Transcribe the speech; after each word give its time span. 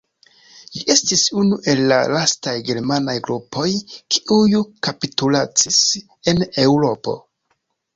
Ĝi 0.77 0.79
estis 0.93 1.25
unu 1.41 1.59
el 1.73 1.81
la 1.91 1.99
lastaj 2.15 2.55
germanaj 2.71 3.17
grupoj 3.29 3.69
kiuj 4.17 4.65
kapitulacis 4.91 5.81
en 6.35 6.47
Eŭropo. 6.69 7.21